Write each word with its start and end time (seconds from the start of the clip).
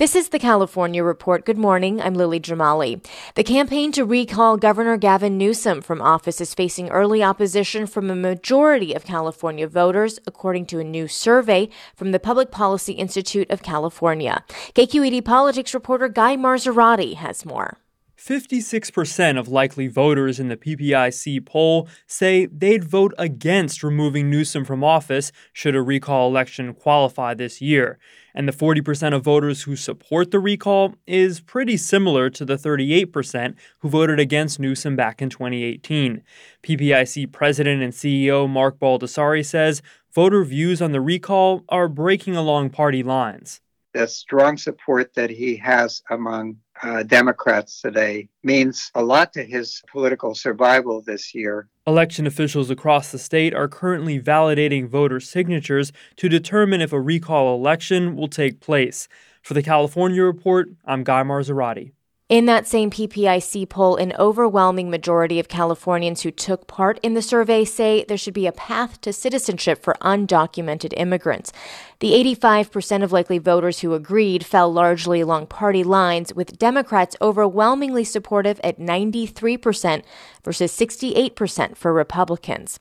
This 0.00 0.16
is 0.16 0.30
the 0.30 0.38
California 0.38 1.04
Report. 1.04 1.44
Good 1.44 1.58
morning. 1.58 2.00
I'm 2.00 2.14
Lily 2.14 2.40
Jamali. 2.40 3.06
The 3.34 3.44
campaign 3.44 3.92
to 3.92 4.06
recall 4.06 4.56
Governor 4.56 4.96
Gavin 4.96 5.36
Newsom 5.36 5.82
from 5.82 6.00
office 6.00 6.40
is 6.40 6.54
facing 6.54 6.88
early 6.88 7.22
opposition 7.22 7.86
from 7.86 8.08
a 8.08 8.16
majority 8.16 8.94
of 8.94 9.04
California 9.04 9.68
voters, 9.68 10.18
according 10.26 10.64
to 10.68 10.78
a 10.78 10.84
new 10.84 11.06
survey 11.06 11.68
from 11.94 12.12
the 12.12 12.18
Public 12.18 12.50
Policy 12.50 12.94
Institute 12.94 13.50
of 13.50 13.62
California. 13.62 14.42
KQED 14.74 15.22
politics 15.22 15.74
reporter 15.74 16.08
Guy 16.08 16.34
Marzorati 16.34 17.16
has 17.16 17.44
more. 17.44 17.76
56% 18.20 19.38
of 19.38 19.48
likely 19.48 19.88
voters 19.88 20.38
in 20.38 20.48
the 20.48 20.56
PPIC 20.56 21.46
poll 21.46 21.88
say 22.06 22.44
they'd 22.46 22.84
vote 22.84 23.14
against 23.16 23.82
removing 23.82 24.28
Newsom 24.28 24.66
from 24.66 24.84
office 24.84 25.32
should 25.54 25.74
a 25.74 25.80
recall 25.80 26.28
election 26.28 26.74
qualify 26.74 27.32
this 27.32 27.62
year. 27.62 27.98
And 28.34 28.46
the 28.46 28.52
40% 28.52 29.14
of 29.14 29.24
voters 29.24 29.62
who 29.62 29.74
support 29.74 30.32
the 30.32 30.38
recall 30.38 30.94
is 31.06 31.40
pretty 31.40 31.78
similar 31.78 32.28
to 32.28 32.44
the 32.44 32.56
38% 32.56 33.54
who 33.78 33.88
voted 33.88 34.20
against 34.20 34.60
Newsom 34.60 34.96
back 34.96 35.22
in 35.22 35.30
2018. 35.30 36.22
PPIC 36.62 37.32
president 37.32 37.82
and 37.82 37.94
CEO 37.94 38.46
Mark 38.46 38.78
Baldassare 38.78 39.44
says 39.44 39.80
voter 40.14 40.44
views 40.44 40.82
on 40.82 40.92
the 40.92 41.00
recall 41.00 41.64
are 41.70 41.88
breaking 41.88 42.36
along 42.36 42.68
party 42.68 43.02
lines. 43.02 43.62
The 43.94 44.06
strong 44.06 44.58
support 44.58 45.14
that 45.14 45.30
he 45.30 45.56
has 45.56 46.02
among 46.10 46.58
uh, 46.82 47.02
Democrats 47.02 47.80
today 47.80 48.28
means 48.42 48.90
a 48.94 49.02
lot 49.02 49.32
to 49.34 49.42
his 49.42 49.82
political 49.90 50.34
survival 50.34 51.02
this 51.02 51.34
year. 51.34 51.68
Election 51.86 52.26
officials 52.26 52.70
across 52.70 53.10
the 53.10 53.18
state 53.18 53.54
are 53.54 53.68
currently 53.68 54.20
validating 54.20 54.88
voter 54.88 55.20
signatures 55.20 55.92
to 56.16 56.28
determine 56.28 56.80
if 56.80 56.92
a 56.92 57.00
recall 57.00 57.54
election 57.54 58.16
will 58.16 58.28
take 58.28 58.60
place. 58.60 59.08
For 59.42 59.54
the 59.54 59.62
California 59.62 60.22
Report, 60.22 60.68
I'm 60.84 61.02
Guy 61.02 61.22
Marzorati. 61.22 61.92
In 62.30 62.46
that 62.46 62.68
same 62.68 62.92
PPIC 62.92 63.68
poll, 63.68 63.96
an 63.96 64.12
overwhelming 64.16 64.88
majority 64.88 65.40
of 65.40 65.48
Californians 65.48 66.22
who 66.22 66.30
took 66.30 66.68
part 66.68 67.00
in 67.02 67.14
the 67.14 67.22
survey 67.22 67.64
say 67.64 68.04
there 68.04 68.16
should 68.16 68.34
be 68.34 68.46
a 68.46 68.52
path 68.52 69.00
to 69.00 69.12
citizenship 69.12 69.82
for 69.82 69.96
undocumented 70.00 70.94
immigrants. 70.96 71.52
The 72.00 72.12
85% 72.12 73.02
of 73.02 73.12
likely 73.12 73.36
voters 73.36 73.80
who 73.80 73.92
agreed 73.92 74.46
fell 74.46 74.72
largely 74.72 75.20
along 75.20 75.48
party 75.48 75.84
lines, 75.84 76.34
with 76.34 76.58
Democrats 76.58 77.14
overwhelmingly 77.20 78.04
supportive 78.04 78.58
at 78.64 78.78
93% 78.78 80.02
versus 80.42 80.72
68% 80.72 81.76
for 81.76 81.92
Republicans. 81.92 82.78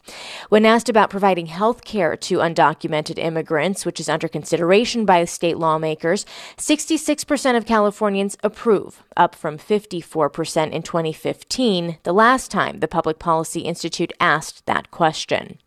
When 0.48 0.66
asked 0.66 0.88
about 0.88 1.10
providing 1.10 1.48
health 1.48 1.84
care 1.84 2.16
to 2.16 2.38
undocumented 2.38 3.20
immigrants, 3.20 3.86
which 3.86 4.00
is 4.00 4.08
under 4.08 4.30
consideration 4.30 5.04
by 5.04 5.26
state 5.26 5.58
lawmakers, 5.58 6.26
66% 6.56 7.58
of 7.58 7.66
Californians 7.66 8.38
approve, 8.42 9.04
up 9.18 9.36
from 9.36 9.58
54% 9.58 10.72
in 10.72 10.82
2015, 10.82 11.98
the 12.04 12.14
last 12.14 12.50
time 12.50 12.80
the 12.80 12.88
Public 12.88 13.20
Policy 13.20 13.62
Institute 13.62 14.14
asked 14.22 14.66
that 14.66 14.92
question. 14.92 15.58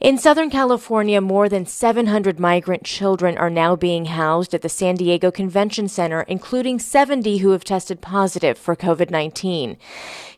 In 0.00 0.18
Southern 0.18 0.50
California, 0.50 1.20
more 1.20 1.48
than 1.48 1.66
700 1.66 2.40
migrant 2.40 2.79
children 2.84 3.36
are 3.38 3.50
now 3.50 3.76
being 3.76 4.06
housed 4.06 4.54
at 4.54 4.62
the 4.62 4.68
San 4.68 4.94
Diego 4.94 5.30
Convention 5.30 5.88
Center, 5.88 6.22
including 6.22 6.78
70 6.78 7.38
who 7.38 7.50
have 7.50 7.64
tested 7.64 8.00
positive 8.00 8.58
for 8.58 8.74
COVID 8.74 9.10
19. 9.10 9.76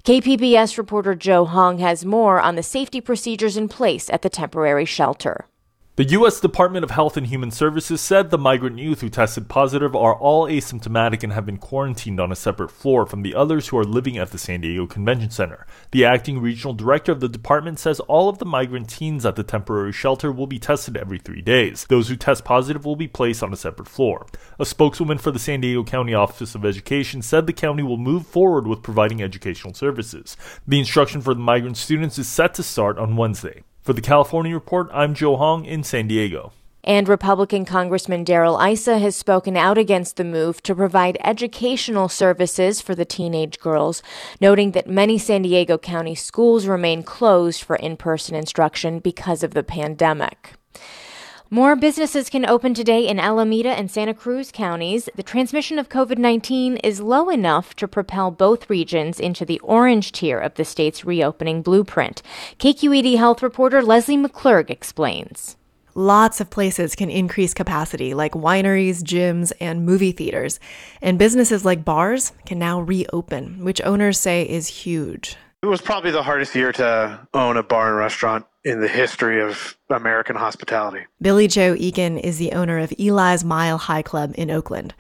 KPBS 0.05 0.79
reporter 0.79 1.15
Joe 1.15 1.45
Hong 1.45 1.79
has 1.79 2.05
more 2.05 2.41
on 2.41 2.57
the 2.57 2.63
safety 2.63 3.01
procedures 3.01 3.57
in 3.57 3.69
place 3.69 4.11
at 4.11 4.23
the 4.23 4.31
temporary 4.31 4.85
shelter. 4.85 5.47
The 6.03 6.19
U.S. 6.19 6.41
Department 6.41 6.83
of 6.83 6.91
Health 6.91 7.17
and 7.17 7.29
Human 7.29 7.53
Services 7.53 8.01
said 8.01 8.31
the 8.31 8.37
migrant 8.37 8.77
youth 8.77 9.03
who 9.03 9.09
tested 9.09 9.49
positive 9.49 9.95
are 9.95 10.17
all 10.17 10.49
asymptomatic 10.49 11.23
and 11.23 11.33
have 11.33 11.47
been 11.47 11.59
quarantined 11.59 12.19
on 12.19 12.33
a 12.33 12.35
separate 12.35 12.73
floor 12.73 13.07
from 13.07 13.23
the 13.23 13.37
others 13.37 13.69
who 13.69 13.79
are 13.79 13.85
living 13.85 14.19
at 14.19 14.33
the 14.33 14.37
San 14.37 14.63
Diego 14.63 14.89
Convention 14.89 15.31
Center. 15.31 15.65
The 15.93 16.05
acting 16.05 16.41
regional 16.41 16.75
director 16.75 17.13
of 17.13 17.21
the 17.21 17.29
department 17.29 17.79
says 17.79 18.01
all 18.01 18.29
of 18.29 18.39
the 18.39 18.45
migrant 18.45 18.91
teens 18.91 19.25
at 19.25 19.37
the 19.37 19.45
temporary 19.45 19.93
shelter 19.93 20.33
will 20.33 20.49
be 20.49 20.59
tested 20.59 20.97
every 20.97 21.21
three 21.21 21.41
days. 21.41 21.87
Those 21.89 22.09
who 22.09 22.17
test 22.17 22.45
positive 22.45 22.85
will 22.85 22.97
be 22.97 23.07
placed 23.07 23.45
on 23.45 23.53
a 23.53 23.57
separate 23.57 23.87
floor. 23.87 24.27
A 24.59 24.67
spokeswoman 24.67 25.19
for 25.19 25.31
the 25.31 25.39
San 25.39 25.61
Diego 25.61 25.85
County 25.85 26.15
Office 26.15 26.57
of 26.57 26.65
Education 26.65 27.23
said 27.23 27.47
the 27.47 27.53
county 27.53 27.85
will 27.85 27.97
move 27.97 28.27
forward 28.27 28.67
with 28.67 28.83
providing 28.83 29.23
educational 29.23 29.73
services. 29.73 30.37
The 30.67 30.81
instruction 30.81 31.21
for 31.21 31.33
the 31.33 31.39
migrant 31.39 31.77
students 31.77 32.19
is 32.19 32.27
set 32.27 32.55
to 32.55 32.65
start 32.65 32.99
on 32.99 33.15
Wednesday. 33.15 33.63
For 33.83 33.93
the 33.93 34.01
California 34.01 34.55
Report, 34.55 34.89
I'm 34.93 35.13
Joe 35.13 35.37
Hong 35.37 35.65
in 35.65 35.83
San 35.83 36.07
Diego. 36.07 36.53
And 36.85 37.09
Republican 37.09 37.65
Congressman 37.65 38.23
Darrell 38.23 38.61
Issa 38.61 38.99
has 38.99 39.17
spoken 39.17 39.57
out 39.57 39.77
against 39.77 40.17
the 40.17 40.25
move 40.25 40.63
to 40.63 40.75
provide 40.75 41.19
educational 41.25 42.09
services 42.09 42.81
for 42.81 42.95
the 42.95 43.05
teenage 43.05 43.59
girls, 43.59 44.01
noting 44.41 44.71
that 44.73 44.89
many 44.89 45.19
San 45.19 45.43
Diego 45.43 45.79
County 45.79 46.15
schools 46.15 46.67
remain 46.67 47.03
closed 47.03 47.65
for 47.65 47.75
in 47.75 47.97
person 47.97 48.37
instruction 48.37 49.01
because 49.01 49.43
of 49.43 49.53
the 49.53 49.65
pandemic. 49.65 50.53
More 51.55 51.77
businesses 51.77 52.31
can 52.31 52.47
open 52.47 52.73
today 52.73 53.07
in 53.07 53.21
Alameda 53.21 53.69
and 53.69 53.91
Santa 53.91 54.15
Cruz 54.15 54.51
counties. 54.51 55.11
The 55.15 55.23
transmission 55.23 55.79
of 55.79 55.91
COVID 55.91 56.17
19 56.17 56.79
is 56.79 57.03
low 57.03 57.29
enough 57.29 57.77
to 57.77 57.87
propel 57.87 58.31
both 58.31 58.71
regions 58.71 59.21
into 59.21 59.45
the 59.45 59.61
orange 59.61 60.13
tier 60.13 60.39
of 60.39 60.55
the 60.55 60.65
state's 60.65 61.05
reopening 61.05 61.61
blueprint. 61.61 62.23
KQED 62.59 63.19
health 63.19 63.43
reporter 63.43 63.83
Leslie 63.83 64.17
McClurg 64.17 64.71
explains. 64.71 65.59
Lots 65.95 66.41
of 66.41 66.49
places 66.49 66.95
can 66.95 67.11
increase 67.11 67.53
capacity, 67.53 68.15
like 68.15 68.33
wineries, 68.33 69.03
gyms, 69.03 69.53
and 69.61 69.85
movie 69.85 70.13
theaters. 70.13 70.59
And 71.03 71.19
businesses 71.19 71.67
like 71.67 71.85
bars 71.85 72.33
can 72.47 72.59
now 72.59 72.81
reopen, 72.81 73.63
which 73.63 73.83
owners 73.83 74.19
say 74.19 74.49
is 74.49 74.69
huge. 74.69 75.37
It 75.63 75.69
was 75.69 75.81
probably 75.81 76.11
the 76.11 76.25
hardest 76.25 76.57
year 76.57 76.73
to 76.73 77.21
own 77.33 77.57
a 77.57 77.63
bar 77.63 77.91
and 77.91 77.97
restaurant 77.97 78.47
in 78.65 78.81
the 78.81 78.89
history 78.89 79.41
of 79.41 79.77
American 79.91 80.35
hospitality. 80.35 81.07
Billy 81.21 81.47
Joe 81.47 81.77
Egan 81.79 82.19
is 82.19 82.39
the 82.39 82.51
owner 82.51 82.81
of 82.81 82.93
Eli's 82.99 83.45
Mile 83.45 83.79
High 83.79 84.03
Club 84.03 84.35
in 84.37 84.51
Oakland. 84.51 84.93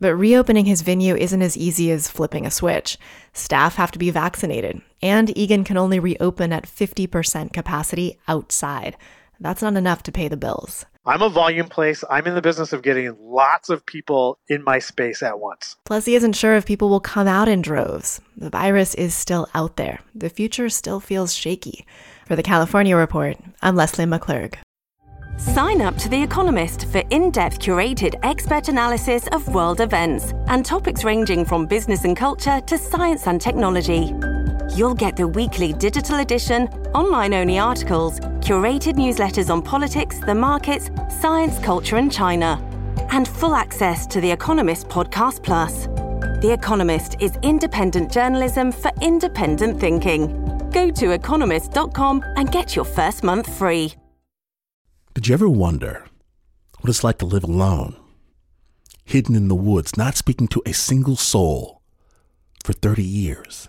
But 0.00 0.14
reopening 0.14 0.66
his 0.66 0.82
venue 0.82 1.16
isn't 1.16 1.40
as 1.40 1.56
easy 1.56 1.90
as 1.90 2.10
flipping 2.10 2.44
a 2.44 2.50
switch. 2.50 2.98
Staff 3.32 3.76
have 3.76 3.92
to 3.92 3.98
be 3.98 4.10
vaccinated, 4.10 4.82
and 5.00 5.34
Egan 5.38 5.64
can 5.64 5.78
only 5.78 5.98
reopen 5.98 6.52
at 6.52 6.66
50% 6.66 7.54
capacity 7.54 8.18
outside. 8.28 8.98
That's 9.40 9.62
not 9.62 9.74
enough 9.74 10.02
to 10.02 10.12
pay 10.12 10.28
the 10.28 10.36
bills. 10.36 10.84
I'm 11.06 11.20
a 11.20 11.28
volume 11.28 11.68
place. 11.68 12.02
I'm 12.08 12.26
in 12.26 12.34
the 12.34 12.40
business 12.40 12.72
of 12.72 12.80
getting 12.82 13.14
lots 13.20 13.68
of 13.68 13.84
people 13.84 14.38
in 14.48 14.64
my 14.64 14.78
space 14.78 15.22
at 15.22 15.38
once. 15.38 15.76
Plus, 15.84 16.06
he 16.06 16.14
isn't 16.14 16.32
sure 16.32 16.56
if 16.56 16.64
people 16.64 16.88
will 16.88 17.00
come 17.00 17.28
out 17.28 17.46
in 17.46 17.60
droves. 17.60 18.22
The 18.38 18.48
virus 18.48 18.94
is 18.94 19.14
still 19.14 19.46
out 19.52 19.76
there. 19.76 20.00
The 20.14 20.30
future 20.30 20.70
still 20.70 21.00
feels 21.00 21.34
shaky. 21.34 21.84
For 22.26 22.36
the 22.36 22.42
California 22.42 22.96
Report, 22.96 23.36
I'm 23.60 23.76
Leslie 23.76 24.06
McClurg. 24.06 24.54
Sign 25.36 25.82
up 25.82 25.98
to 25.98 26.08
The 26.08 26.22
Economist 26.22 26.86
for 26.86 27.02
in 27.10 27.30
depth 27.30 27.58
curated 27.58 28.18
expert 28.22 28.68
analysis 28.68 29.26
of 29.32 29.46
world 29.54 29.80
events 29.80 30.32
and 30.46 30.64
topics 30.64 31.04
ranging 31.04 31.44
from 31.44 31.66
business 31.66 32.04
and 32.04 32.16
culture 32.16 32.62
to 32.62 32.78
science 32.78 33.26
and 33.26 33.38
technology. 33.38 34.14
You'll 34.74 34.96
get 34.96 35.14
the 35.14 35.28
weekly 35.28 35.72
digital 35.72 36.18
edition, 36.18 36.66
online 36.96 37.32
only 37.32 37.60
articles, 37.60 38.18
curated 38.40 38.94
newsletters 38.94 39.48
on 39.48 39.62
politics, 39.62 40.18
the 40.18 40.34
markets, 40.34 40.90
science, 41.20 41.60
culture, 41.60 41.94
and 41.94 42.10
China, 42.10 42.60
and 43.12 43.28
full 43.28 43.54
access 43.54 44.04
to 44.08 44.20
The 44.20 44.32
Economist 44.32 44.88
Podcast 44.88 45.44
Plus. 45.44 45.86
The 46.42 46.50
Economist 46.52 47.14
is 47.20 47.38
independent 47.42 48.10
journalism 48.10 48.72
for 48.72 48.90
independent 49.00 49.78
thinking. 49.78 50.26
Go 50.72 50.90
to 50.90 51.12
economist.com 51.12 52.24
and 52.34 52.50
get 52.50 52.74
your 52.74 52.84
first 52.84 53.22
month 53.22 53.56
free. 53.56 53.94
Did 55.14 55.28
you 55.28 55.34
ever 55.34 55.48
wonder 55.48 56.04
what 56.80 56.90
it's 56.90 57.04
like 57.04 57.18
to 57.18 57.26
live 57.26 57.44
alone, 57.44 57.94
hidden 59.04 59.36
in 59.36 59.46
the 59.46 59.54
woods, 59.54 59.96
not 59.96 60.16
speaking 60.16 60.48
to 60.48 60.62
a 60.66 60.72
single 60.72 61.14
soul 61.14 61.80
for 62.64 62.72
30 62.72 63.04
years? 63.04 63.68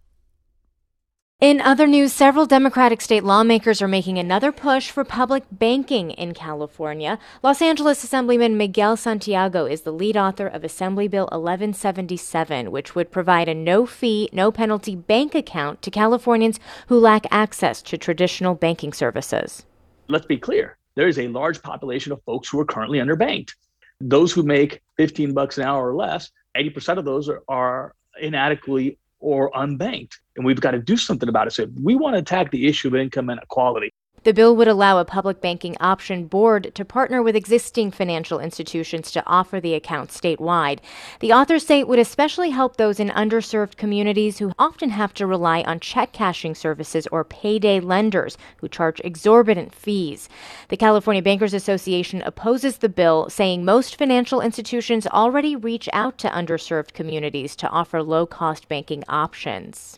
In 1.41 1.59
other 1.59 1.87
news, 1.87 2.13
several 2.13 2.45
Democratic 2.45 3.01
state 3.01 3.23
lawmakers 3.23 3.81
are 3.81 3.87
making 3.87 4.19
another 4.19 4.51
push 4.51 4.91
for 4.91 5.03
public 5.03 5.43
banking 5.51 6.11
in 6.11 6.35
California. 6.35 7.17
Los 7.41 7.63
Angeles 7.63 8.03
Assemblyman 8.03 8.57
Miguel 8.57 8.95
Santiago 8.95 9.65
is 9.65 9.81
the 9.81 9.91
lead 9.91 10.15
author 10.15 10.45
of 10.45 10.63
Assembly 10.63 11.07
Bill 11.07 11.23
1177, 11.31 12.69
which 12.69 12.93
would 12.93 13.09
provide 13.09 13.49
a 13.49 13.55
no 13.55 13.87
fee, 13.87 14.29
no 14.31 14.51
penalty 14.51 14.95
bank 14.95 15.33
account 15.33 15.81
to 15.81 15.89
Californians 15.89 16.59
who 16.89 16.99
lack 16.99 17.25
access 17.31 17.81
to 17.81 17.97
traditional 17.97 18.53
banking 18.53 18.93
services. 18.93 19.65
Let's 20.09 20.27
be 20.27 20.37
clear 20.37 20.77
there 20.93 21.07
is 21.07 21.17
a 21.17 21.27
large 21.29 21.63
population 21.63 22.11
of 22.11 22.21
folks 22.23 22.49
who 22.49 22.59
are 22.59 22.65
currently 22.65 22.99
underbanked. 22.99 23.53
Those 23.99 24.31
who 24.31 24.43
make 24.43 24.83
15 24.97 25.33
bucks 25.33 25.57
an 25.57 25.63
hour 25.63 25.89
or 25.89 25.95
less, 25.95 26.29
80% 26.55 26.99
of 26.99 27.05
those 27.05 27.27
are, 27.29 27.41
are 27.47 27.95
inadequately 28.21 28.99
or 29.21 29.51
unbanked. 29.51 30.15
And 30.35 30.45
we've 30.45 30.59
got 30.59 30.71
to 30.71 30.79
do 30.79 30.97
something 30.97 31.29
about 31.29 31.47
it. 31.47 31.51
So 31.51 31.67
we 31.81 31.95
want 31.95 32.15
to 32.15 32.19
attack 32.19 32.51
the 32.51 32.67
issue 32.67 32.89
of 32.89 32.95
income 32.95 33.29
inequality. 33.29 33.93
The 34.23 34.33
bill 34.33 34.55
would 34.55 34.67
allow 34.67 34.99
a 34.99 35.05
public 35.05 35.41
banking 35.41 35.75
option 35.79 36.27
board 36.27 36.75
to 36.75 36.85
partner 36.85 37.23
with 37.23 37.35
existing 37.35 37.89
financial 37.89 38.39
institutions 38.39 39.11
to 39.13 39.25
offer 39.25 39.59
the 39.59 39.73
account 39.73 40.11
statewide. 40.11 40.77
The 41.21 41.33
authors 41.33 41.65
say 41.65 41.79
it 41.79 41.87
would 41.87 41.97
especially 41.97 42.51
help 42.51 42.77
those 42.77 42.99
in 42.99 43.09
underserved 43.09 43.77
communities 43.77 44.37
who 44.37 44.53
often 44.59 44.91
have 44.91 45.15
to 45.15 45.25
rely 45.25 45.63
on 45.63 45.79
check 45.79 46.13
cashing 46.13 46.53
services 46.53 47.07
or 47.07 47.23
payday 47.23 47.79
lenders 47.79 48.37
who 48.57 48.69
charge 48.69 49.01
exorbitant 49.03 49.73
fees. 49.73 50.29
The 50.69 50.77
California 50.77 51.23
Bankers 51.23 51.55
Association 51.55 52.21
opposes 52.21 52.77
the 52.77 52.89
bill, 52.89 53.27
saying 53.27 53.65
most 53.65 53.95
financial 53.95 54.39
institutions 54.39 55.07
already 55.07 55.55
reach 55.55 55.89
out 55.93 56.19
to 56.19 56.29
underserved 56.29 56.93
communities 56.93 57.55
to 57.55 57.69
offer 57.69 58.03
low 58.03 58.27
cost 58.27 58.69
banking 58.69 59.03
options. 59.09 59.97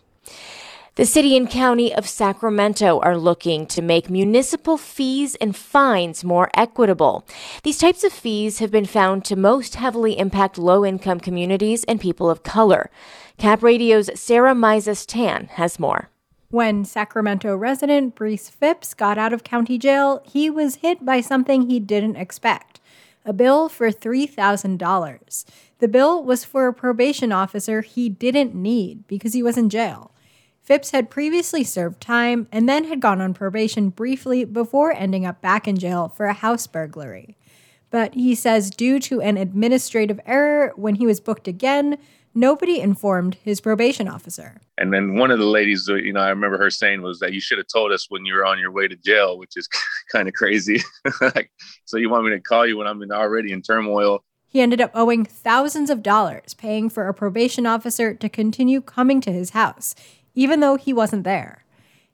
The 0.95 1.07
city 1.07 1.35
and 1.35 1.49
county 1.49 1.91
of 1.91 2.07
Sacramento 2.07 2.99
are 2.99 3.17
looking 3.17 3.65
to 3.65 3.81
make 3.81 4.11
municipal 4.11 4.77
fees 4.77 5.33
and 5.41 5.55
fines 5.55 6.23
more 6.23 6.51
equitable. 6.53 7.25
These 7.63 7.79
types 7.79 8.03
of 8.03 8.13
fees 8.13 8.59
have 8.59 8.69
been 8.69 8.85
found 8.85 9.25
to 9.25 9.35
most 9.35 9.73
heavily 9.73 10.19
impact 10.19 10.59
low 10.59 10.85
income 10.85 11.19
communities 11.19 11.83
and 11.85 11.99
people 11.99 12.29
of 12.29 12.43
color. 12.43 12.91
Cap 13.39 13.63
Radio's 13.63 14.11
Sarah 14.13 14.53
Mizes 14.53 15.03
Tan 15.07 15.47
has 15.53 15.79
more. 15.79 16.09
When 16.51 16.85
Sacramento 16.85 17.55
resident 17.55 18.15
Brees 18.15 18.51
Phipps 18.51 18.93
got 18.93 19.17
out 19.17 19.33
of 19.33 19.43
county 19.43 19.79
jail, 19.79 20.21
he 20.23 20.51
was 20.51 20.75
hit 20.75 21.03
by 21.03 21.21
something 21.21 21.63
he 21.63 21.79
didn't 21.79 22.17
expect 22.17 22.79
a 23.25 23.33
bill 23.33 23.67
for 23.67 23.89
$3,000. 23.89 25.45
The 25.79 25.87
bill 25.87 26.23
was 26.23 26.45
for 26.45 26.67
a 26.67 26.73
probation 26.73 27.31
officer 27.31 27.81
he 27.81 28.09
didn't 28.09 28.53
need 28.53 29.07
because 29.07 29.33
he 29.33 29.41
was 29.41 29.57
in 29.57 29.71
jail. 29.71 30.12
Phipps 30.63 30.91
had 30.91 31.09
previously 31.09 31.65
served 31.65 31.99
time 31.99 32.47
and 32.49 32.69
then 32.69 32.85
had 32.85 33.01
gone 33.01 33.19
on 33.19 33.33
probation 33.33 33.89
briefly 33.89 34.45
before 34.45 34.93
ending 34.93 35.25
up 35.25 35.41
back 35.41 35.67
in 35.67 35.77
jail 35.77 36.07
for 36.07 36.25
a 36.27 36.33
house 36.33 36.67
burglary. 36.67 37.35
But 37.89 38.13
he 38.13 38.33
says, 38.33 38.69
due 38.69 38.97
to 39.01 39.19
an 39.19 39.35
administrative 39.35 40.21
error, 40.25 40.71
when 40.77 40.95
he 40.95 41.05
was 41.05 41.19
booked 41.19 41.49
again, 41.49 41.97
nobody 42.33 42.79
informed 42.79 43.35
his 43.43 43.59
probation 43.59 44.07
officer. 44.07 44.61
And 44.77 44.93
then 44.93 45.15
one 45.15 45.31
of 45.31 45.37
the 45.37 45.45
ladies, 45.45 45.89
uh, 45.89 45.95
you 45.95 46.13
know, 46.13 46.21
I 46.21 46.29
remember 46.29 46.57
her 46.57 46.71
saying 46.71 47.01
was 47.01 47.19
that 47.19 47.33
you 47.33 47.41
should 47.41 47.57
have 47.57 47.67
told 47.67 47.91
us 47.91 48.05
when 48.09 48.25
you 48.25 48.33
were 48.33 48.45
on 48.45 48.57
your 48.57 48.71
way 48.71 48.87
to 48.87 48.95
jail, 48.95 49.37
which 49.37 49.57
is 49.57 49.67
kind 50.13 50.29
of 50.29 50.33
crazy. 50.33 50.81
like, 51.21 51.51
so 51.83 51.97
you 51.97 52.09
want 52.09 52.23
me 52.23 52.31
to 52.31 52.39
call 52.39 52.65
you 52.65 52.77
when 52.77 52.87
I'm 52.87 53.03
in, 53.03 53.11
already 53.11 53.51
in 53.51 53.61
turmoil? 53.61 54.23
He 54.47 54.61
ended 54.61 54.79
up 54.79 54.91
owing 54.93 55.25
thousands 55.25 55.89
of 55.89 56.01
dollars 56.01 56.53
paying 56.53 56.89
for 56.89 57.09
a 57.09 57.13
probation 57.13 57.65
officer 57.65 58.13
to 58.13 58.29
continue 58.29 58.81
coming 58.81 59.19
to 59.21 59.31
his 59.31 59.49
house 59.49 59.93
even 60.33 60.59
though 60.59 60.75
he 60.75 60.93
wasn't 60.93 61.23
there. 61.23 61.63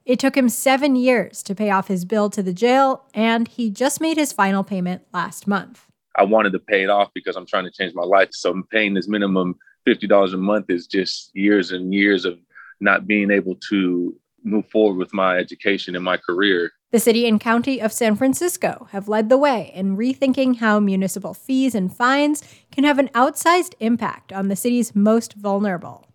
It 0.04 0.18
took 0.18 0.36
him 0.36 0.48
seven 0.48 0.96
years 0.96 1.42
to 1.44 1.54
pay 1.54 1.70
off 1.70 1.88
his 1.88 2.04
bill 2.04 2.30
to 2.30 2.42
the 2.42 2.52
jail, 2.52 3.04
and 3.14 3.46
he 3.46 3.70
just 3.70 4.00
made 4.00 4.16
his 4.16 4.32
final 4.32 4.64
payment 4.64 5.02
last 5.12 5.46
month. 5.46 5.86
I 6.16 6.24
wanted 6.24 6.52
to 6.52 6.58
pay 6.58 6.82
it 6.82 6.90
off 6.90 7.10
because 7.14 7.36
I'm 7.36 7.46
trying 7.46 7.64
to 7.64 7.70
change 7.70 7.94
my 7.94 8.04
life. 8.04 8.30
So 8.32 8.50
I'm 8.50 8.64
paying 8.64 8.94
this 8.94 9.08
minimum 9.08 9.56
$50 9.86 10.34
a 10.34 10.36
month 10.36 10.66
is 10.68 10.86
just 10.86 11.30
years 11.34 11.70
and 11.72 11.94
years 11.94 12.24
of 12.24 12.38
not 12.80 13.06
being 13.06 13.30
able 13.30 13.56
to 13.68 14.14
move 14.42 14.66
forward 14.70 14.96
with 14.96 15.12
my 15.12 15.36
education 15.36 15.94
and 15.94 16.04
my 16.04 16.16
career. 16.16 16.72
The 16.92 16.98
city 16.98 17.28
and 17.28 17.40
county 17.40 17.80
of 17.80 17.92
San 17.92 18.16
Francisco 18.16 18.88
have 18.90 19.06
led 19.06 19.28
the 19.28 19.38
way 19.38 19.70
in 19.74 19.96
rethinking 19.96 20.56
how 20.56 20.80
municipal 20.80 21.34
fees 21.34 21.74
and 21.74 21.94
fines 21.94 22.42
can 22.72 22.84
have 22.84 22.98
an 22.98 23.08
outsized 23.08 23.74
impact 23.78 24.32
on 24.32 24.48
the 24.48 24.56
city's 24.56 24.94
most 24.94 25.34
vulnerable. 25.34 26.09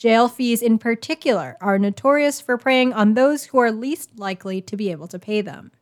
Jail 0.00 0.28
fees, 0.28 0.62
in 0.62 0.78
particular, 0.78 1.58
are 1.60 1.78
notorious 1.78 2.40
for 2.40 2.56
preying 2.56 2.90
on 2.94 3.12
those 3.12 3.44
who 3.44 3.58
are 3.58 3.70
least 3.70 4.18
likely 4.18 4.62
to 4.62 4.74
be 4.74 4.90
able 4.90 5.06
to 5.06 5.18
pay 5.18 5.42
them. 5.42 5.72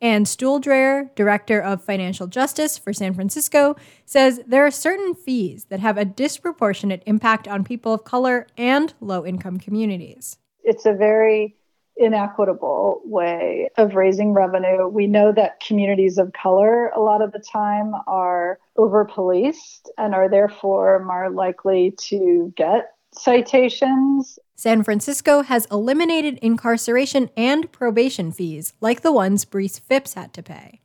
Anne 0.00 0.22
Stuhldreher, 0.22 1.12
Director 1.16 1.60
of 1.60 1.82
Financial 1.82 2.28
Justice 2.28 2.78
for 2.78 2.92
San 2.92 3.14
Francisco, 3.14 3.74
says 4.06 4.40
there 4.46 4.64
are 4.64 4.70
certain 4.70 5.12
fees 5.12 5.64
that 5.70 5.80
have 5.80 5.98
a 5.98 6.04
disproportionate 6.04 7.02
impact 7.04 7.48
on 7.48 7.64
people 7.64 7.92
of 7.92 8.04
color 8.04 8.46
and 8.56 8.94
low 9.00 9.26
income 9.26 9.58
communities. 9.58 10.38
It's 10.62 10.86
a 10.86 10.92
very 10.92 11.56
inequitable 11.96 13.02
way 13.04 13.70
of 13.76 13.96
raising 13.96 14.34
revenue. 14.34 14.86
We 14.86 15.08
know 15.08 15.32
that 15.32 15.58
communities 15.58 16.16
of 16.16 16.32
color, 16.32 16.90
a 16.90 17.00
lot 17.00 17.22
of 17.22 17.32
the 17.32 17.40
time, 17.40 17.92
are 18.06 18.60
over 18.76 19.04
policed 19.04 19.90
and 19.98 20.14
are 20.14 20.28
therefore 20.28 21.04
more 21.04 21.28
likely 21.28 21.96
to 22.02 22.52
get 22.56 22.92
citations. 23.12 24.38
San 24.54 24.82
Francisco 24.82 25.42
has 25.42 25.66
eliminated 25.70 26.38
incarceration 26.42 27.30
and 27.36 27.70
probation 27.72 28.32
fees 28.32 28.72
like 28.80 29.02
the 29.02 29.12
ones 29.12 29.44
Brees 29.44 29.80
Phipps 29.80 30.14
had 30.14 30.32
to 30.34 30.42
pay. 30.42 30.80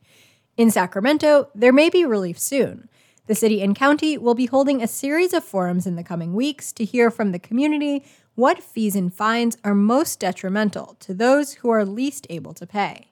In 0.55 0.69
Sacramento, 0.69 1.49
there 1.55 1.73
may 1.73 1.89
be 1.89 2.05
relief 2.05 2.37
soon. 2.37 2.87
The 3.25 3.35
city 3.35 3.61
and 3.61 3.75
county 3.75 4.17
will 4.17 4.35
be 4.35 4.45
holding 4.45 4.81
a 4.81 4.87
series 4.87 5.33
of 5.33 5.43
forums 5.43 5.87
in 5.87 5.95
the 5.95 6.03
coming 6.03 6.33
weeks 6.33 6.71
to 6.73 6.85
hear 6.85 7.09
from 7.09 7.31
the 7.31 7.39
community 7.39 8.05
what 8.35 8.61
fees 8.61 8.95
and 8.95 9.13
fines 9.13 9.57
are 9.63 9.73
most 9.73 10.19
detrimental 10.19 10.95
to 10.99 11.13
those 11.13 11.53
who 11.55 11.69
are 11.69 11.85
least 11.85 12.27
able 12.29 12.53
to 12.53 12.67
pay. 12.67 13.11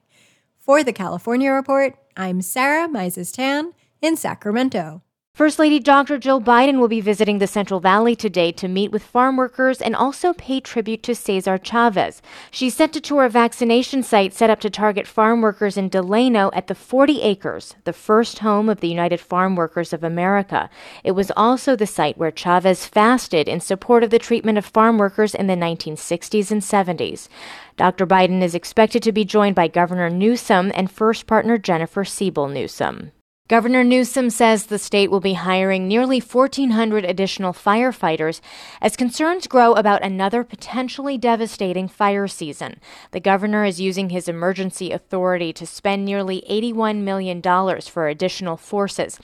For 0.58 0.84
the 0.84 0.92
California 0.92 1.50
Report, 1.50 1.96
I'm 2.16 2.42
Sarah 2.42 2.88
Mizes 2.88 3.32
Tan 3.32 3.72
in 4.00 4.16
Sacramento. 4.16 5.02
First 5.34 5.58
Lady 5.58 5.80
Dr. 5.80 6.18
Jill 6.18 6.42
Biden 6.42 6.78
will 6.78 6.88
be 6.88 7.00
visiting 7.00 7.38
the 7.38 7.46
Central 7.46 7.80
Valley 7.80 8.14
today 8.14 8.52
to 8.52 8.68
meet 8.68 8.92
with 8.92 9.02
farm 9.02 9.38
workers 9.38 9.80
and 9.80 9.96
also 9.96 10.34
pay 10.34 10.60
tribute 10.60 11.02
to 11.04 11.14
Cesar 11.14 11.56
Chavez. 11.56 12.20
She 12.50 12.68
sent 12.68 12.92
to 12.92 13.00
tour 13.00 13.24
a 13.24 13.30
vaccination 13.30 14.02
site 14.02 14.34
set 14.34 14.50
up 14.50 14.60
to 14.60 14.68
target 14.68 15.06
farm 15.06 15.40
workers 15.40 15.78
in 15.78 15.88
Delano 15.88 16.50
at 16.52 16.66
the 16.66 16.74
40 16.74 17.22
Acres, 17.22 17.74
the 17.84 17.94
first 17.94 18.40
home 18.40 18.68
of 18.68 18.80
the 18.80 18.88
United 18.88 19.20
Farm 19.20 19.56
Workers 19.56 19.94
of 19.94 20.04
America. 20.04 20.68
It 21.02 21.12
was 21.12 21.32
also 21.34 21.76
the 21.76 21.86
site 21.86 22.18
where 22.18 22.30
Chavez 22.30 22.84
fasted 22.84 23.48
in 23.48 23.60
support 23.60 24.04
of 24.04 24.10
the 24.10 24.18
treatment 24.18 24.58
of 24.58 24.66
farm 24.66 24.98
workers 24.98 25.34
in 25.34 25.46
the 25.46 25.56
1960s 25.56 26.50
and 26.50 26.60
70s. 26.60 27.28
Dr. 27.78 28.06
Biden 28.06 28.42
is 28.42 28.54
expected 28.54 29.02
to 29.02 29.12
be 29.12 29.24
joined 29.24 29.56
by 29.56 29.66
Governor 29.66 30.10
Newsom 30.10 30.70
and 30.74 30.90
first 30.90 31.26
partner 31.26 31.56
Jennifer 31.56 32.04
Siebel 32.04 32.48
Newsom. 32.48 33.12
Governor 33.48 33.82
Newsom 33.82 34.30
says 34.30 34.66
the 34.66 34.78
state 34.78 35.10
will 35.10 35.20
be 35.20 35.34
hiring 35.34 35.86
nearly 35.88 36.20
1,400 36.20 37.04
additional 37.04 37.52
firefighters 37.52 38.40
as 38.80 38.96
concerns 38.96 39.48
grow 39.48 39.72
about 39.74 40.02
another 40.02 40.44
potentially 40.44 41.18
devastating 41.18 41.88
fire 41.88 42.28
season. 42.28 42.80
The 43.10 43.20
governor 43.20 43.64
is 43.64 43.80
using 43.80 44.10
his 44.10 44.28
emergency 44.28 44.92
authority 44.92 45.52
to 45.54 45.66
spend 45.66 46.04
nearly 46.04 46.44
$81 46.48 47.02
million 47.02 47.42
for 47.82 48.06
additional 48.06 48.56
forces. 48.56 49.18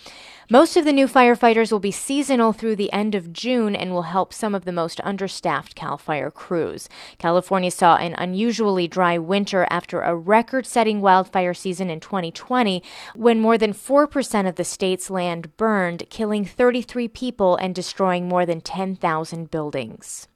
Most 0.51 0.79
of 0.79 0.87
the 0.87 0.95
new 0.95 1.07
firefighters 1.07 1.71
will 1.71 1.79
be 1.79 1.91
seasonal 1.91 2.55
through 2.55 2.77
the 2.77 2.91
end 2.91 3.15
of 3.15 3.35
June 3.35 3.77
and 3.77 3.93
will 3.93 4.09
help 4.09 4.33
some 4.33 4.55
of 4.55 4.65
the 4.65 4.73
most 4.73 4.99
understaffed 5.05 5.75
CAL 5.75 5.99
FIRE 5.99 6.31
crews. 6.31 6.89
California 7.19 7.71
saw 7.71 7.97
an 7.97 8.15
unusually 8.17 8.89
dry 8.89 9.19
winter 9.19 9.67
after 9.69 10.01
a 10.01 10.17
record 10.17 10.65
setting 10.65 11.03
wildfire 11.03 11.53
season 11.53 11.91
in 11.91 12.01
2020 12.01 12.83
when 13.15 13.41
more 13.41 13.59
than 13.59 13.75
4% 13.75 14.49
of 14.49 14.55
the 14.55 14.65
state's 14.65 15.11
land 15.11 15.55
burned, 15.59 16.09
killing 16.09 16.47
33 16.47 17.09
people 17.09 17.57
and 17.57 17.75
destroying 17.75 18.27
more 18.27 18.47
than 18.47 18.63
10,000 18.63 19.51
buildings. 19.51 20.29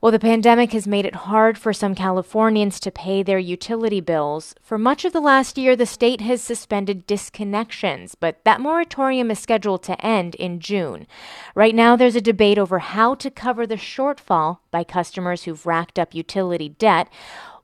Well, 0.00 0.12
the 0.12 0.18
pandemic 0.18 0.72
has 0.72 0.86
made 0.86 1.06
it 1.06 1.14
hard 1.14 1.56
for 1.56 1.72
some 1.72 1.94
Californians 1.94 2.78
to 2.80 2.90
pay 2.90 3.22
their 3.22 3.38
utility 3.38 4.00
bills. 4.00 4.54
For 4.62 4.76
much 4.76 5.04
of 5.04 5.12
the 5.12 5.20
last 5.20 5.56
year, 5.56 5.74
the 5.74 5.86
state 5.86 6.20
has 6.20 6.42
suspended 6.42 7.06
disconnections, 7.06 8.14
but 8.18 8.44
that 8.44 8.60
moratorium 8.60 9.30
is 9.30 9.38
scheduled 9.38 9.82
to 9.84 10.04
end 10.04 10.34
in 10.34 10.60
June. 10.60 11.06
Right 11.54 11.74
now, 11.74 11.96
there's 11.96 12.16
a 12.16 12.20
debate 12.20 12.58
over 12.58 12.78
how 12.78 13.14
to 13.16 13.30
cover 13.30 13.66
the 13.66 13.76
shortfall 13.76 14.58
by 14.70 14.84
customers 14.84 15.44
who've 15.44 15.66
racked 15.66 15.98
up 15.98 16.14
utility 16.14 16.68
debt. 16.68 17.08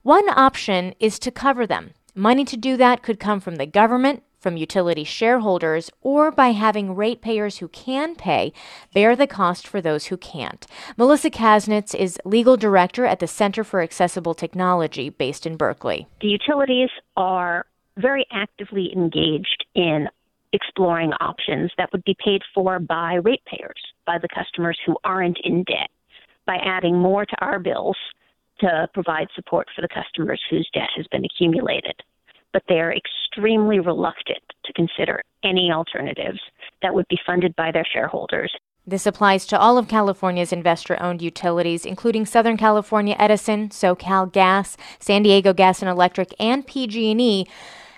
One 0.01 0.27
option 0.29 0.95
is 0.99 1.19
to 1.19 1.31
cover 1.31 1.67
them. 1.67 1.93
Money 2.15 2.45
to 2.45 2.57
do 2.57 2.77
that 2.77 3.03
could 3.03 3.19
come 3.19 3.39
from 3.39 3.55
the 3.55 3.65
government, 3.65 4.23
from 4.43 4.57
utility 4.57 5.05
shareholders 5.05 5.89
or 6.01 6.29
by 6.29 6.49
having 6.49 6.93
ratepayers 6.93 7.57
who 7.57 7.69
can 7.69 8.15
pay 8.15 8.53
bear 8.93 9.15
the 9.15 9.25
cost 9.25 9.65
for 9.65 9.81
those 9.81 10.07
who 10.07 10.17
can't. 10.17 10.67
Melissa 10.97 11.31
Kasnitz 11.31 11.95
is 11.95 12.19
legal 12.25 12.57
director 12.57 13.05
at 13.05 13.19
the 13.19 13.27
Center 13.27 13.63
for 13.63 13.81
Accessible 13.81 14.35
Technology 14.35 15.09
based 15.09 15.47
in 15.47 15.55
Berkeley. 15.55 16.07
The 16.21 16.27
utilities 16.27 16.89
are 17.15 17.65
very 17.97 18.25
actively 18.31 18.91
engaged 18.93 19.65
in 19.73 20.09
exploring 20.51 21.11
options 21.19 21.71
that 21.77 21.91
would 21.91 22.03
be 22.03 22.15
paid 22.23 22.41
for 22.53 22.79
by 22.79 23.15
ratepayers, 23.15 23.81
by 24.05 24.17
the 24.19 24.27
customers 24.27 24.77
who 24.85 24.95
aren't 25.03 25.39
in 25.43 25.63
debt, 25.63 25.89
by 26.45 26.57
adding 26.57 26.97
more 26.97 27.25
to 27.25 27.35
our 27.41 27.59
bills 27.59 27.97
to 28.59 28.87
provide 28.93 29.27
support 29.35 29.67
for 29.75 29.81
the 29.81 29.87
customers 29.87 30.41
whose 30.49 30.69
debt 30.73 30.89
has 30.95 31.07
been 31.07 31.25
accumulated. 31.25 31.95
But 32.51 32.63
they 32.69 32.79
are 32.79 32.91
extremely 33.33 33.79
reluctant 33.79 34.43
to 34.65 34.73
consider 34.73 35.21
any 35.43 35.71
alternatives 35.71 36.39
that 36.81 36.93
would 36.93 37.07
be 37.07 37.19
funded 37.25 37.55
by 37.55 37.71
their 37.71 37.85
shareholders. 37.91 38.53
This 38.85 39.05
applies 39.05 39.45
to 39.47 39.59
all 39.59 39.77
of 39.77 39.87
California's 39.87 40.51
investor 40.51 41.01
owned 41.01 41.21
utilities, 41.21 41.85
including 41.85 42.25
Southern 42.25 42.57
California 42.57 43.15
Edison, 43.17 43.69
SoCal 43.69 44.31
Gas, 44.31 44.75
San 44.99 45.23
Diego 45.23 45.53
Gas 45.53 45.81
and 45.81 45.89
Electric, 45.89 46.33
and 46.37 46.67
PG&E. 46.67 47.45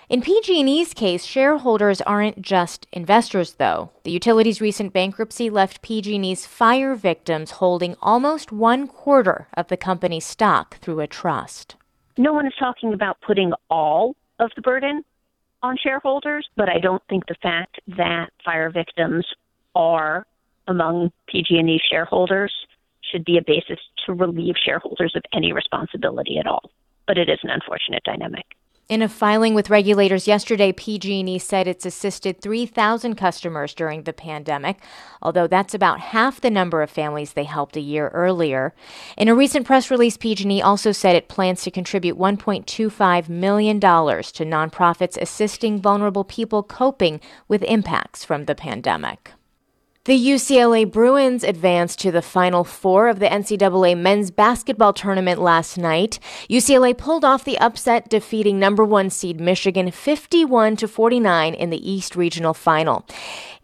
In 0.08 0.22
PG&E's 0.22 0.94
case, 0.94 1.24
shareholders 1.24 2.00
aren't 2.02 2.40
just 2.40 2.86
investors 2.92 3.54
though. 3.54 3.90
The 4.04 4.12
utility's 4.12 4.60
recent 4.60 4.92
bankruptcy 4.92 5.50
left 5.50 5.82
PG&E's 5.82 6.46
fire 6.46 6.94
victims 6.94 7.52
holding 7.52 7.96
almost 8.00 8.52
one 8.52 8.86
quarter 8.86 9.48
of 9.54 9.66
the 9.66 9.76
company's 9.76 10.24
stock 10.24 10.78
through 10.78 11.00
a 11.00 11.08
trust. 11.08 11.74
No 12.16 12.32
one 12.32 12.46
is 12.46 12.54
talking 12.56 12.92
about 12.92 13.20
putting 13.26 13.52
all 13.68 14.14
of 14.38 14.52
the 14.54 14.62
burden 14.62 15.04
on 15.62 15.76
shareholders, 15.82 16.48
but 16.56 16.68
I 16.68 16.78
don't 16.78 17.02
think 17.08 17.26
the 17.26 17.36
fact 17.42 17.80
that 17.96 18.28
fire 18.44 18.70
victims 18.70 19.26
are 19.74 20.26
among 20.68 21.12
PG&E 21.28 21.80
shareholders 21.90 22.52
should 23.10 23.24
be 23.24 23.38
a 23.38 23.42
basis 23.46 23.78
to 24.04 24.14
relieve 24.14 24.56
shareholders 24.62 25.12
of 25.14 25.22
any 25.32 25.52
responsibility 25.52 26.38
at 26.38 26.46
all. 26.46 26.70
But 27.06 27.18
it 27.18 27.28
is 27.28 27.38
an 27.42 27.50
unfortunate 27.50 28.02
dynamic. 28.04 28.44
In 28.88 29.02
a 29.02 29.08
filing 29.08 29.54
with 29.54 29.68
regulators 29.68 30.28
yesterday, 30.28 30.70
PG&E 30.70 31.40
said 31.40 31.66
it's 31.66 31.84
assisted 31.84 32.40
3,000 32.40 33.16
customers 33.16 33.74
during 33.74 34.04
the 34.04 34.12
pandemic, 34.12 34.78
although 35.20 35.48
that's 35.48 35.74
about 35.74 35.98
half 35.98 36.40
the 36.40 36.52
number 36.52 36.82
of 36.82 36.88
families 36.88 37.32
they 37.32 37.42
helped 37.42 37.76
a 37.76 37.80
year 37.80 38.10
earlier. 38.14 38.74
In 39.16 39.26
a 39.26 39.34
recent 39.34 39.66
press 39.66 39.90
release, 39.90 40.16
PG&E 40.16 40.62
also 40.62 40.92
said 40.92 41.16
it 41.16 41.26
plans 41.26 41.62
to 41.62 41.70
contribute 41.72 42.16
1.25 42.16 43.28
million 43.28 43.80
dollars 43.80 44.30
to 44.30 44.44
nonprofits 44.44 45.20
assisting 45.20 45.80
vulnerable 45.82 46.22
people 46.22 46.62
coping 46.62 47.20
with 47.48 47.64
impacts 47.64 48.24
from 48.24 48.44
the 48.44 48.54
pandemic. 48.54 49.32
The 50.06 50.16
UCLA 50.16 50.88
Bruins 50.88 51.42
advanced 51.42 51.98
to 51.98 52.12
the 52.12 52.22
Final 52.22 52.62
Four 52.62 53.08
of 53.08 53.18
the 53.18 53.26
NCAA 53.26 53.98
men's 53.98 54.30
basketball 54.30 54.92
tournament 54.92 55.40
last 55.40 55.76
night. 55.76 56.20
UCLA 56.48 56.96
pulled 56.96 57.24
off 57.24 57.42
the 57.42 57.58
upset, 57.58 58.08
defeating 58.08 58.60
number 58.60 58.84
one 58.84 59.10
seed 59.10 59.40
Michigan 59.40 59.90
51 59.90 60.76
to 60.76 60.86
49 60.86 61.54
in 61.54 61.70
the 61.70 61.90
East 61.90 62.14
Regional 62.14 62.54
Final. 62.54 63.04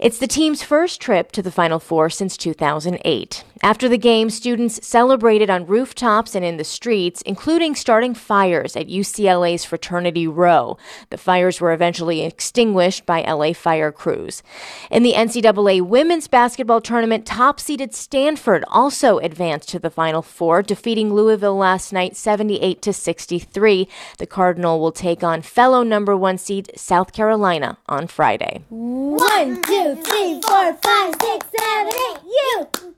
It's 0.01 0.19
the 0.19 0.27
team's 0.27 0.65
first 0.65 1.01
trip 1.01 1.31
to 1.31 1.43
the 1.43 1.53
Final 1.53 1.79
Four 1.79 2.11
since 2.11 2.37
2008. 2.37 3.45
After 3.65 3.89
the 3.89 3.97
game, 3.97 4.29
students 4.29 4.85
celebrated 4.85 5.49
on 5.49 5.67
rooftops 5.67 6.35
and 6.35 6.45
in 6.45 6.57
the 6.57 6.65
streets, 6.65 7.23
including 7.23 7.77
starting 7.77 8.13
fires 8.13 8.75
at 8.75 8.89
UCLA's 8.89 9.65
Fraternity 9.65 10.27
Row. 10.27 10.77
The 11.11 11.17
fires 11.17 11.61
were 11.61 11.73
eventually 11.73 12.25
extinguished 12.25 13.07
by 13.07 13.23
LA 13.23 13.53
fire 13.53 13.93
crews. 13.93 14.43
In 14.91 15.05
the 15.05 15.13
NCAA 15.13 15.81
women's 15.81 16.27
basketball 16.27 16.81
tournament, 16.81 17.25
top 17.25 17.61
seeded 17.61 17.95
Stanford 17.95 18.65
also 18.67 19.19
advanced 19.19 19.69
to 19.69 19.79
the 19.79 19.91
Final 19.91 20.23
Four, 20.23 20.63
defeating 20.63 21.15
Louisville 21.15 21.57
last 21.57 21.93
night 21.93 22.17
78 22.17 22.83
to 22.83 22.93
63. 22.93 23.87
The 24.19 24.27
Cardinal 24.27 24.81
will 24.81 24.91
take 24.91 25.23
on 25.23 25.41
fellow 25.41 25.85
number 25.85 26.17
one 26.17 26.37
seed 26.37 26.73
South 26.75 27.13
Carolina 27.13 27.79
on 27.87 28.09
Friday. 28.09 28.65
One, 28.71 29.63
two, 29.63 29.95
three, 30.03 30.41
four, 30.43 30.75
five, 30.83 31.15
six, 31.23 31.47
seven, 31.57 31.93
eight. 32.11 32.19
U 32.25 32.93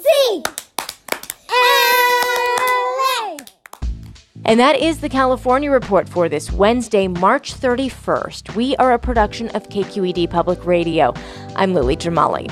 C 0.00 0.42
L 1.48 1.64
A. 3.22 3.36
And 4.44 4.58
that 4.58 4.76
is 4.78 5.00
the 5.00 5.08
California 5.08 5.70
Report 5.70 6.08
for 6.08 6.28
this 6.28 6.50
Wednesday, 6.50 7.06
March 7.06 7.54
31st. 7.54 8.54
We 8.54 8.76
are 8.76 8.92
a 8.92 8.98
production 8.98 9.48
of 9.50 9.68
KQED 9.68 10.30
Public 10.30 10.64
Radio. 10.64 11.12
I'm 11.54 11.74
Lily 11.74 11.96
Jamali. 11.96 12.48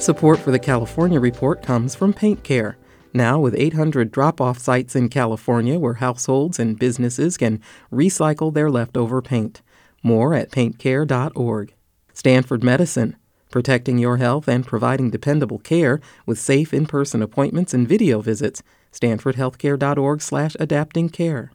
Support 0.00 0.38
for 0.38 0.52
the 0.52 0.58
California 0.60 1.18
Report 1.18 1.62
comes 1.62 1.96
from 1.96 2.12
Paint 2.12 2.44
Care. 2.44 2.78
Now, 3.12 3.40
with 3.40 3.56
800 3.56 4.12
drop 4.12 4.40
off 4.40 4.58
sites 4.58 4.94
in 4.94 5.08
California 5.08 5.78
where 5.78 5.94
households 5.94 6.60
and 6.60 6.78
businesses 6.78 7.36
can 7.36 7.60
recycle 7.92 8.54
their 8.54 8.70
leftover 8.70 9.20
paint. 9.20 9.62
More 10.02 10.34
at 10.34 10.52
paintcare.org. 10.52 11.74
Stanford 12.12 12.62
Medicine, 12.62 13.16
protecting 13.50 13.98
your 13.98 14.16
health 14.18 14.48
and 14.48 14.66
providing 14.66 15.10
dependable 15.10 15.58
care 15.58 16.00
with 16.26 16.38
safe 16.38 16.74
in-person 16.74 17.22
appointments 17.22 17.74
and 17.74 17.88
video 17.88 18.20
visits. 18.20 18.62
stanfordhealthcare.org 18.92 20.22
slash 20.22 20.56
adapting 20.58 21.08
care. 21.08 21.50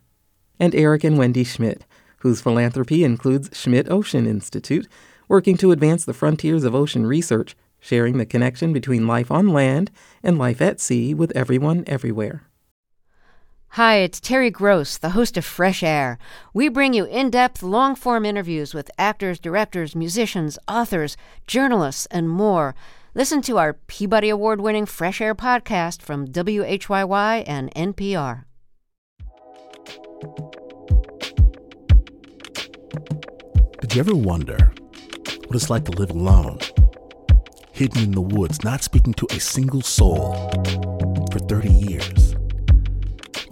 And 0.60 0.76
Eric 0.76 1.04
and 1.04 1.18
Wendy 1.18 1.44
Schmidt, 1.44 1.86
whose 2.20 2.42
philanthropy 2.42 3.04
includes 3.04 3.50
Schmidt 3.52 3.90
Ocean 3.90 4.26
Institute, 4.26 4.88
working 5.28 5.58
to 5.58 5.72
advance 5.72 6.06
the 6.06 6.14
frontiers 6.14 6.64
of 6.64 6.76
ocean 6.76 7.06
research, 7.06 7.56
sharing 7.80 8.18
the 8.18 8.26
connection 8.26 8.72
between 8.72 9.08
life 9.08 9.30
on 9.30 9.50
land 9.50 9.92
and 10.22 10.38
life 10.38 10.62
at 10.62 10.80
sea 10.80 11.14
with 11.14 11.32
everyone 11.36 11.84
everywhere. 11.86 12.44
Hi, 13.74 13.96
it's 13.96 14.20
Terry 14.20 14.52
Gross, 14.52 15.00
the 15.00 15.18
host 15.18 15.36
of 15.36 15.44
Fresh 15.44 15.82
Air. 15.82 16.20
We 16.54 16.70
bring 16.70 16.94
you 16.94 17.06
in 17.06 17.32
depth, 17.32 17.64
long 17.64 17.96
form 17.96 18.24
interviews 18.24 18.76
with 18.76 18.92
actors, 19.00 19.40
directors, 19.40 19.96
musicians, 19.96 20.60
authors, 20.68 21.18
journalists, 21.48 22.06
and 22.12 22.30
more. 22.30 22.76
Listen 23.16 23.42
to 23.42 23.58
our 23.58 23.74
Peabody 23.74 24.30
Award 24.30 24.62
winning 24.62 24.86
Fresh 24.86 25.22
Air 25.22 25.34
podcast 25.34 26.04
from 26.04 26.28
WHYY 26.28 27.44
and 27.48 27.74
NPR. 27.74 28.44
Did 33.82 33.96
you 33.96 34.00
ever 34.02 34.14
wonder 34.14 34.72
what 35.48 35.56
it's 35.56 35.72
like 35.72 35.86
to 35.86 35.92
live 35.94 36.12
alone, 36.12 36.60
hidden 37.72 38.04
in 38.04 38.12
the 38.12 38.22
woods, 38.22 38.64
not 38.64 38.84
speaking 38.84 39.16
to 39.16 39.26
a 39.32 39.40
single 39.40 39.82
soul 39.82 40.52
for 41.32 41.40
30 41.40 41.70
years? 41.72 42.23